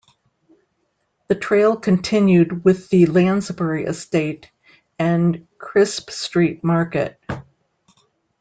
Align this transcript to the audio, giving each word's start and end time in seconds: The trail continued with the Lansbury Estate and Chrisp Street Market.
The 1.27 1.35
trail 1.35 1.75
continued 1.77 2.65
with 2.65 2.89
the 2.89 3.05
Lansbury 3.05 3.85
Estate 3.85 4.49
and 4.97 5.47
Chrisp 5.59 6.09
Street 6.09 6.63
Market. 6.63 7.21